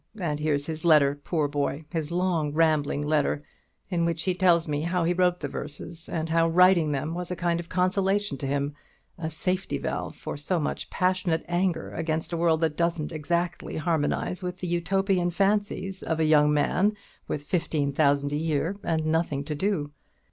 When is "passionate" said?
10.89-11.45